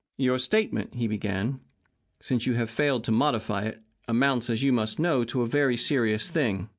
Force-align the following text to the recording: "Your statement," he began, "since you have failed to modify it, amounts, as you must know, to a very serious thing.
"Your 0.17 0.39
statement," 0.39 0.95
he 0.95 1.05
began, 1.05 1.59
"since 2.19 2.47
you 2.47 2.55
have 2.55 2.71
failed 2.71 3.03
to 3.03 3.11
modify 3.11 3.65
it, 3.65 3.83
amounts, 4.07 4.49
as 4.49 4.63
you 4.63 4.73
must 4.73 4.97
know, 4.97 5.23
to 5.25 5.43
a 5.43 5.45
very 5.45 5.77
serious 5.77 6.31
thing. 6.31 6.69